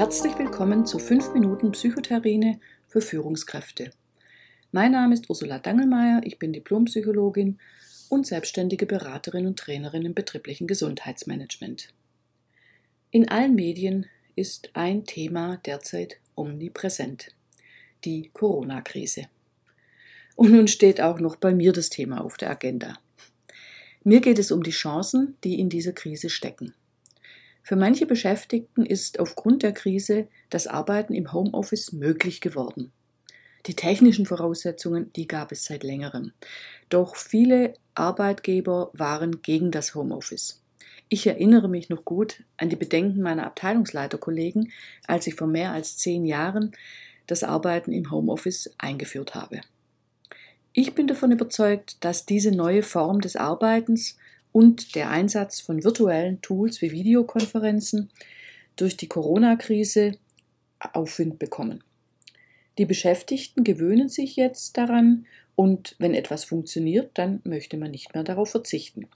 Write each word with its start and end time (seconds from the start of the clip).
Herzlich 0.00 0.38
willkommen 0.38 0.86
zu 0.86 0.98
5 0.98 1.34
Minuten 1.34 1.72
Psychotherine 1.72 2.58
für 2.88 3.02
Führungskräfte. 3.02 3.90
Mein 4.72 4.92
Name 4.92 5.12
ist 5.12 5.28
Ursula 5.28 5.58
Dangelmeier, 5.58 6.22
ich 6.24 6.38
bin 6.38 6.54
Diplompsychologin 6.54 7.58
und 8.08 8.26
selbstständige 8.26 8.86
Beraterin 8.86 9.46
und 9.46 9.58
Trainerin 9.58 10.06
im 10.06 10.14
betrieblichen 10.14 10.66
Gesundheitsmanagement. 10.66 11.92
In 13.10 13.28
allen 13.28 13.54
Medien 13.54 14.06
ist 14.36 14.70
ein 14.72 15.04
Thema 15.04 15.58
derzeit 15.66 16.16
omnipräsent, 16.34 17.34
die 18.06 18.30
Corona-Krise. 18.32 19.26
Und 20.34 20.52
nun 20.52 20.66
steht 20.66 21.02
auch 21.02 21.20
noch 21.20 21.36
bei 21.36 21.52
mir 21.52 21.74
das 21.74 21.90
Thema 21.90 22.24
auf 22.24 22.38
der 22.38 22.48
Agenda. 22.48 22.98
Mir 24.02 24.22
geht 24.22 24.38
es 24.38 24.50
um 24.50 24.62
die 24.62 24.70
Chancen, 24.70 25.36
die 25.44 25.60
in 25.60 25.68
dieser 25.68 25.92
Krise 25.92 26.30
stecken. 26.30 26.72
Für 27.62 27.76
manche 27.76 28.06
Beschäftigten 28.06 28.84
ist 28.84 29.20
aufgrund 29.20 29.62
der 29.62 29.72
Krise 29.72 30.28
das 30.48 30.66
Arbeiten 30.66 31.14
im 31.14 31.32
Homeoffice 31.32 31.92
möglich 31.92 32.40
geworden. 32.40 32.92
Die 33.66 33.74
technischen 33.74 34.26
Voraussetzungen, 34.26 35.12
die 35.14 35.26
gab 35.26 35.52
es 35.52 35.64
seit 35.64 35.84
längerem. 35.84 36.32
Doch 36.88 37.16
viele 37.16 37.74
Arbeitgeber 37.94 38.90
waren 38.94 39.42
gegen 39.42 39.70
das 39.70 39.94
Homeoffice. 39.94 40.62
Ich 41.08 41.26
erinnere 41.26 41.68
mich 41.68 41.88
noch 41.88 42.04
gut 42.04 42.44
an 42.56 42.70
die 42.70 42.76
Bedenken 42.76 43.20
meiner 43.20 43.44
Abteilungsleiterkollegen, 43.46 44.72
als 45.06 45.26
ich 45.26 45.34
vor 45.34 45.48
mehr 45.48 45.72
als 45.72 45.96
zehn 45.96 46.24
Jahren 46.24 46.72
das 47.26 47.44
Arbeiten 47.44 47.92
im 47.92 48.10
Homeoffice 48.10 48.70
eingeführt 48.78 49.34
habe. 49.34 49.60
Ich 50.72 50.94
bin 50.94 51.08
davon 51.08 51.32
überzeugt, 51.32 52.04
dass 52.04 52.26
diese 52.26 52.52
neue 52.52 52.82
Form 52.82 53.20
des 53.20 53.34
Arbeitens 53.36 54.16
und 54.52 54.94
der 54.94 55.10
Einsatz 55.10 55.60
von 55.60 55.84
virtuellen 55.84 56.40
Tools 56.40 56.80
wie 56.82 56.92
Videokonferenzen 56.92 58.10
durch 58.76 58.96
die 58.96 59.08
Corona-Krise 59.08 60.12
Aufwind 60.92 61.38
bekommen. 61.38 61.84
Die 62.78 62.86
Beschäftigten 62.86 63.64
gewöhnen 63.64 64.08
sich 64.08 64.36
jetzt 64.36 64.76
daran 64.76 65.26
und 65.54 65.94
wenn 65.98 66.14
etwas 66.14 66.44
funktioniert, 66.44 67.10
dann 67.14 67.40
möchte 67.44 67.76
man 67.76 67.90
nicht 67.90 68.14
mehr 68.14 68.24
darauf 68.24 68.50
verzichten. 68.50 69.08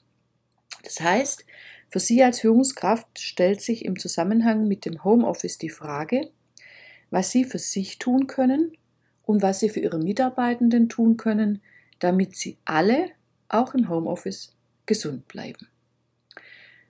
Das 0.82 1.00
heißt, 1.00 1.46
für 1.88 2.00
Sie 2.00 2.22
als 2.22 2.40
Führungskraft 2.40 3.18
stellt 3.18 3.62
sich 3.62 3.84
im 3.84 3.98
Zusammenhang 3.98 4.68
mit 4.68 4.84
dem 4.84 5.02
Homeoffice 5.04 5.58
die 5.58 5.70
Frage, 5.70 6.30
was 7.10 7.30
Sie 7.30 7.44
für 7.44 7.58
sich 7.58 7.98
tun 7.98 8.26
können 8.26 8.76
und 9.22 9.40
was 9.40 9.60
Sie 9.60 9.70
für 9.70 9.80
Ihre 9.80 9.98
Mitarbeitenden 9.98 10.88
tun 10.88 11.16
können, 11.16 11.62
damit 12.00 12.36
Sie 12.36 12.58
alle, 12.64 13.08
auch 13.48 13.74
im 13.74 13.88
Homeoffice, 13.88 14.53
gesund 14.86 15.28
bleiben. 15.28 15.68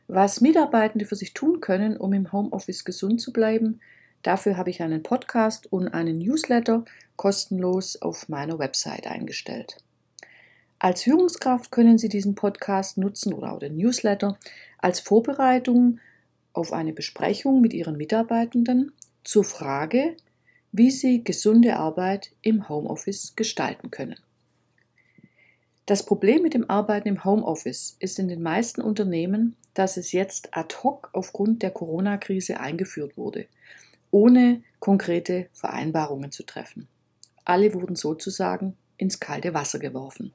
Was 0.07 0.41
Mitarbeitende 0.41 1.07
für 1.07 1.17
sich 1.17 1.33
tun 1.33 1.61
können, 1.61 1.97
um 1.97 2.13
im 2.13 2.33
Homeoffice 2.33 2.85
gesund 2.85 3.21
zu 3.21 3.33
bleiben, 3.33 3.81
dafür 4.23 4.57
habe 4.57 4.71
ich 4.71 4.83
einen 4.83 5.03
Podcast 5.03 5.73
und 5.73 5.89
einen 5.89 6.19
Newsletter 6.19 6.85
kostenlos 7.17 7.97
auf 8.03 8.29
meiner 8.29 8.59
Website 8.59 9.07
eingestellt. 9.07 9.79
Als 10.79 11.05
Führungskraft 11.05 11.71
können 11.71 11.97
Sie 11.97 12.11
diesen 12.11 12.35
Podcast 12.35 12.99
nutzen 12.99 13.33
oder 13.33 13.53
auch 13.53 13.59
den 13.59 13.77
Newsletter 13.77 14.39
als 14.79 15.01
Vorbereitung 15.01 16.01
auf 16.53 16.73
eine 16.73 16.93
Besprechung 16.93 17.63
mit 17.63 17.73
Ihren 17.73 17.97
Mitarbeitenden 17.97 18.93
zur 19.25 19.45
Frage, 19.45 20.17
wie 20.73 20.91
Sie 20.91 21.25
gesunde 21.25 21.77
Arbeit 21.77 22.33
im 22.43 22.69
Homeoffice 22.69 23.35
gestalten 23.37 23.91
können. 23.91 24.17
Das 25.87 26.07
Problem 26.07 26.43
mit 26.43 26.55
dem 26.55 26.71
Arbeiten 26.71 27.09
im 27.09 27.25
Homeoffice 27.25 27.97
ist 27.99 28.19
in 28.19 28.29
den 28.29 28.43
meisten 28.43 28.81
Unternehmen, 28.81 29.55
dass 29.75 29.99
es 29.99 30.13
jetzt 30.13 30.57
ad 30.57 30.75
hoc 30.83 31.11
aufgrund 31.13 31.63
der 31.63 31.73
Corona-Krise 31.73 32.59
eingeführt 32.59 33.19
wurde, 33.19 33.47
ohne 34.11 34.63
konkrete 34.79 35.49
Vereinbarungen 35.53 36.33
zu 36.33 36.45
treffen. 36.45 36.89
Alle 37.45 37.75
wurden 37.75 37.97
sozusagen 37.97 38.77
ins 38.97 39.21
kalte 39.21 39.53
Wasser 39.53 39.79
geworfen. 39.79 40.33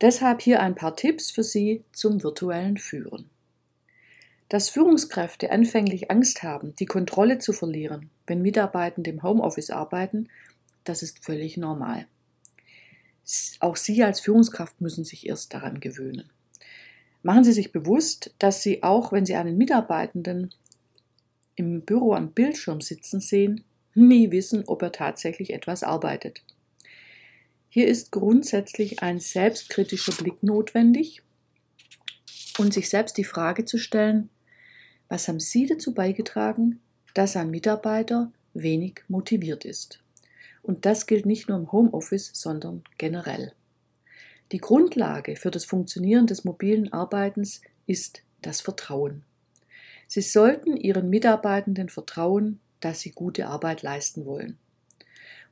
Deshalb 0.00 0.42
hier 0.42 0.60
ein 0.60 0.76
paar 0.76 0.94
Tipps 0.94 1.32
für 1.32 1.42
Sie 1.42 1.82
zum 1.92 2.22
virtuellen 2.22 2.76
Führen. 2.76 3.28
Dass 4.48 4.70
Führungskräfte 4.70 5.50
anfänglich 5.50 6.08
Angst 6.08 6.44
haben, 6.44 6.76
die 6.76 6.86
Kontrolle 6.86 7.38
zu 7.38 7.52
verlieren, 7.52 8.10
wenn 8.28 8.42
Mitarbeitende 8.42 9.10
im 9.10 9.24
Homeoffice 9.24 9.70
arbeiten, 9.70 10.28
das 10.84 11.02
ist 11.02 11.24
völlig 11.24 11.56
normal. 11.56 12.06
Auch 13.60 13.76
Sie 13.76 14.02
als 14.02 14.20
Führungskraft 14.20 14.80
müssen 14.80 15.04
sich 15.04 15.26
erst 15.26 15.52
daran 15.52 15.80
gewöhnen. 15.80 16.30
Machen 17.22 17.44
Sie 17.44 17.52
sich 17.52 17.72
bewusst, 17.72 18.34
dass 18.38 18.62
Sie 18.62 18.82
auch, 18.82 19.12
wenn 19.12 19.26
Sie 19.26 19.34
einen 19.34 19.58
Mitarbeitenden 19.58 20.54
im 21.56 21.82
Büro 21.82 22.14
am 22.14 22.32
Bildschirm 22.32 22.80
sitzen 22.80 23.20
sehen, 23.20 23.64
nie 23.94 24.30
wissen, 24.30 24.64
ob 24.66 24.82
er 24.82 24.92
tatsächlich 24.92 25.52
etwas 25.52 25.82
arbeitet. 25.82 26.42
Hier 27.68 27.86
ist 27.86 28.12
grundsätzlich 28.12 29.02
ein 29.02 29.20
selbstkritischer 29.20 30.12
Blick 30.12 30.42
notwendig 30.42 31.22
und 32.58 32.72
sich 32.72 32.88
selbst 32.88 33.18
die 33.18 33.24
Frage 33.24 33.64
zu 33.64 33.76
stellen, 33.76 34.30
was 35.08 35.28
haben 35.28 35.40
Sie 35.40 35.66
dazu 35.66 35.92
beigetragen, 35.92 36.80
dass 37.14 37.36
ein 37.36 37.50
Mitarbeiter 37.50 38.32
wenig 38.54 39.02
motiviert 39.08 39.64
ist? 39.64 40.00
Und 40.68 40.84
das 40.84 41.06
gilt 41.06 41.24
nicht 41.24 41.48
nur 41.48 41.56
im 41.56 41.72
Homeoffice, 41.72 42.30
sondern 42.34 42.84
generell. 42.98 43.52
Die 44.52 44.58
Grundlage 44.58 45.34
für 45.34 45.50
das 45.50 45.64
Funktionieren 45.64 46.26
des 46.26 46.44
mobilen 46.44 46.92
Arbeitens 46.92 47.62
ist 47.86 48.20
das 48.42 48.60
Vertrauen. 48.60 49.22
Sie 50.08 50.20
sollten 50.20 50.76
Ihren 50.76 51.08
Mitarbeitenden 51.08 51.88
vertrauen, 51.88 52.60
dass 52.80 53.00
sie 53.00 53.12
gute 53.12 53.46
Arbeit 53.46 53.80
leisten 53.80 54.26
wollen. 54.26 54.58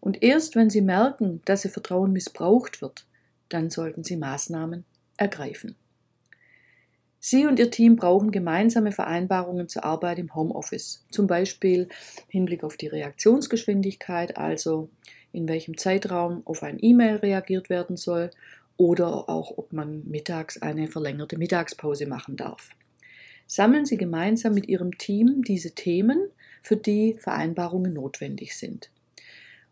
Und 0.01 0.23
erst 0.23 0.55
wenn 0.55 0.69
Sie 0.69 0.83
merken, 0.83 1.41
dass 1.47 1.65
Ihr 1.65 1.71
Vertrauen 1.71 2.13
missbraucht 2.13 2.83
wird, 2.83 3.07
dann 3.49 3.71
sollten 3.71 4.05
Sie 4.05 4.19
Maßnahmen 4.19 4.85
ergreifen. 5.17 5.77
Sie 7.29 7.45
und 7.45 7.59
Ihr 7.59 7.73
Team 7.73 7.97
brauchen 7.97 8.31
gemeinsame 8.31 8.93
Vereinbarungen 8.93 9.67
zur 9.67 9.83
Arbeit 9.83 10.21
im 10.21 10.33
Homeoffice, 10.33 11.05
zum 11.11 11.27
Beispiel 11.27 11.89
Hinblick 12.29 12.63
auf 12.63 12.77
die 12.77 12.87
Reaktionsgeschwindigkeit, 12.87 14.37
also 14.37 14.91
in 15.33 15.49
welchem 15.49 15.77
Zeitraum 15.77 16.43
auf 16.45 16.63
ein 16.63 16.79
E-Mail 16.81 17.17
reagiert 17.17 17.69
werden 17.69 17.97
soll 17.97 18.31
oder 18.77 19.29
auch 19.29 19.59
ob 19.59 19.73
man 19.73 20.09
mittags 20.09 20.63
eine 20.63 20.87
verlängerte 20.87 21.37
Mittagspause 21.37 22.07
machen 22.07 22.37
darf. 22.37 22.71
Sammeln 23.49 23.87
Sie 23.87 23.97
gemeinsam 23.97 24.55
mit 24.55 24.69
Ihrem 24.69 24.97
Team 24.97 25.43
diese 25.43 25.73
Themen, 25.73 26.29
für 26.63 26.77
die 26.77 27.17
Vereinbarungen 27.19 27.93
notwendig 27.93 28.57
sind. 28.57 28.93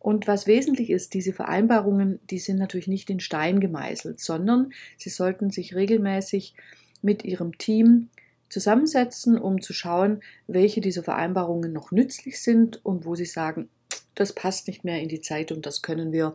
Und 0.00 0.26
was 0.26 0.48
wesentlich 0.48 0.90
ist, 0.90 1.14
diese 1.14 1.32
Vereinbarungen, 1.32 2.18
die 2.30 2.40
sind 2.40 2.58
natürlich 2.58 2.88
nicht 2.88 3.10
in 3.10 3.20
Stein 3.20 3.60
gemeißelt, 3.60 4.18
sondern 4.18 4.72
Sie 4.96 5.08
sollten 5.08 5.50
sich 5.50 5.76
regelmäßig 5.76 6.56
mit 7.04 7.24
Ihrem 7.24 7.58
Team 7.58 8.08
zusammensetzen, 8.48 9.38
um 9.38 9.60
zu 9.60 9.72
schauen, 9.72 10.22
welche 10.46 10.80
dieser 10.80 11.02
Vereinbarungen 11.02 11.72
noch 11.72 11.92
nützlich 11.92 12.40
sind 12.40 12.84
und 12.84 13.04
wo 13.04 13.14
Sie 13.14 13.26
sagen, 13.26 13.68
das 14.14 14.32
passt 14.32 14.68
nicht 14.68 14.84
mehr 14.84 15.00
in 15.00 15.08
die 15.08 15.20
Zeit 15.20 15.52
und 15.52 15.66
das 15.66 15.82
können 15.82 16.12
wir 16.12 16.34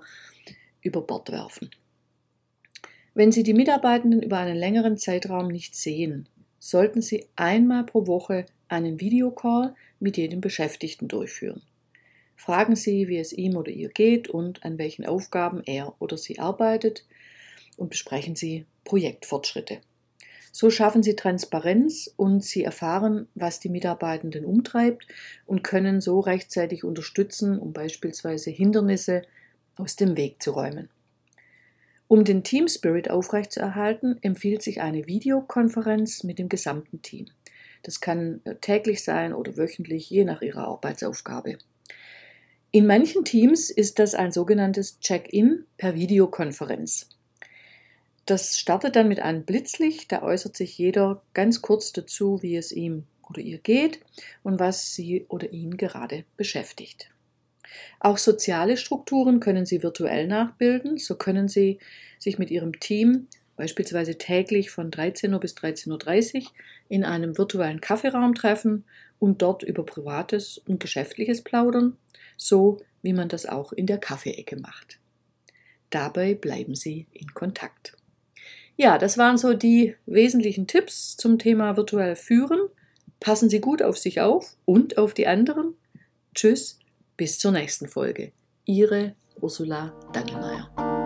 über 0.81 1.01
Bord 1.01 1.31
werfen. 1.31 1.69
Wenn 3.13 3.31
Sie 3.31 3.43
die 3.43 3.53
Mitarbeitenden 3.53 4.21
über 4.21 4.37
einen 4.37 4.57
längeren 4.57 4.97
Zeitraum 4.97 5.47
nicht 5.47 5.75
sehen, 5.75 6.29
sollten 6.59 7.01
Sie 7.01 7.25
einmal 7.35 7.85
pro 7.85 8.05
Woche 8.05 8.45
einen 8.67 8.99
Videocall 8.99 9.75
mit 9.99 10.17
jedem 10.17 10.41
Beschäftigten 10.41 11.07
durchführen. 11.07 11.61
Fragen 12.35 12.75
Sie, 12.75 13.07
wie 13.07 13.17
es 13.17 13.33
ihm 13.33 13.57
oder 13.57 13.71
ihr 13.71 13.89
geht 13.89 14.29
und 14.29 14.63
an 14.63 14.77
welchen 14.77 15.05
Aufgaben 15.05 15.61
er 15.65 15.93
oder 15.99 16.17
sie 16.17 16.39
arbeitet 16.39 17.05
und 17.75 17.89
besprechen 17.89 18.35
Sie 18.35 18.65
Projektfortschritte. 18.85 19.81
So 20.51 20.69
schaffen 20.69 21.03
sie 21.03 21.15
Transparenz 21.15 22.13
und 22.15 22.43
sie 22.43 22.63
erfahren, 22.63 23.27
was 23.35 23.59
die 23.59 23.69
Mitarbeitenden 23.69 24.45
umtreibt 24.45 25.07
und 25.45 25.63
können 25.63 26.01
so 26.01 26.19
rechtzeitig 26.19 26.83
unterstützen, 26.83 27.59
um 27.59 27.73
beispielsweise 27.73 28.49
Hindernisse 28.49 29.21
aus 29.77 29.95
dem 29.95 30.17
Weg 30.17 30.41
zu 30.41 30.51
räumen. 30.51 30.89
Um 32.07 32.23
den 32.25 32.43
Team 32.43 32.67
Spirit 32.67 33.11
aufrechtzuerhalten, 33.11 34.17
empfiehlt 34.21 34.63
sich 34.63 34.81
eine 34.81 35.05
Videokonferenz 35.05 36.23
mit 36.23 36.39
dem 36.39 36.49
gesamten 36.49 37.03
Team. 37.03 37.27
Das 37.83 38.01
kann 38.01 38.41
äh, 38.45 38.55
täglich 38.55 39.03
sein 39.03 39.33
oder 39.33 39.57
wöchentlich, 39.57 40.09
je 40.09 40.25
nach 40.25 40.41
ihrer 40.41 40.67
Arbeitsaufgabe. 40.67 41.59
In 42.71 42.85
manchen 42.85 43.25
Teams 43.25 43.69
ist 43.69 43.99
das 43.99 44.15
ein 44.15 44.31
sogenanntes 44.31 44.99
Check-in 44.99 45.65
per 45.77 45.95
Videokonferenz. 45.95 47.09
Das 48.29 48.59
startet 48.59 48.95
dann 48.95 49.07
mit 49.07 49.19
einem 49.21 49.43
Blitzlicht, 49.43 50.11
da 50.11 50.21
äußert 50.21 50.55
sich 50.55 50.77
jeder 50.77 51.23
ganz 51.33 51.63
kurz 51.63 51.93
dazu, 51.93 52.43
wie 52.43 52.57
es 52.57 52.71
ihm 52.71 53.07
oder 53.27 53.41
ihr 53.41 53.57
geht 53.57 54.01
und 54.43 54.59
was 54.59 54.93
sie 54.93 55.25
oder 55.29 55.51
ihn 55.51 55.77
gerade 55.77 56.25
beschäftigt. 56.37 57.09
Auch 57.99 58.19
soziale 58.19 58.77
Strukturen 58.77 59.39
können 59.39 59.65
Sie 59.65 59.81
virtuell 59.81 60.27
nachbilden. 60.27 60.99
So 60.99 61.15
können 61.15 61.47
Sie 61.47 61.79
sich 62.19 62.37
mit 62.37 62.51
Ihrem 62.51 62.79
Team 62.79 63.25
beispielsweise 63.55 64.19
täglich 64.19 64.69
von 64.69 64.91
13 64.91 65.33
Uhr 65.33 65.39
bis 65.39 65.55
13.30 65.55 66.35
Uhr 66.35 66.51
in 66.87 67.03
einem 67.03 67.35
virtuellen 67.35 67.81
Kaffeeraum 67.81 68.35
treffen 68.35 68.85
und 69.17 69.41
dort 69.41 69.63
über 69.63 69.83
Privates 69.83 70.59
und 70.67 70.79
Geschäftliches 70.79 71.43
plaudern, 71.43 71.97
so 72.37 72.79
wie 73.01 73.13
man 73.13 73.27
das 73.27 73.47
auch 73.47 73.73
in 73.73 73.87
der 73.87 73.97
Kaffeeecke 73.97 74.57
macht. 74.57 74.99
Dabei 75.89 76.35
bleiben 76.35 76.75
Sie 76.75 77.07
in 77.11 77.33
Kontakt. 77.33 77.98
Ja, 78.79 78.97
das 78.97 79.17
waren 79.17 79.37
so 79.37 79.53
die 79.53 79.97
wesentlichen 80.05 80.65
Tipps 80.65 81.17
zum 81.17 81.37
Thema 81.37 81.75
virtuell 81.75 82.15
führen. 82.15 82.61
Passen 83.19 83.49
Sie 83.49 83.59
gut 83.59 83.81
auf 83.81 83.97
sich 83.97 84.21
auf 84.21 84.55
und 84.63 84.97
auf 84.97 85.13
die 85.13 85.27
anderen. 85.27 85.73
Tschüss, 86.33 86.79
bis 87.17 87.39
zur 87.39 87.51
nächsten 87.51 87.89
Folge. 87.89 88.31
Ihre 88.63 89.15
Ursula 89.41 89.91
Dangelmeier. 90.13 90.98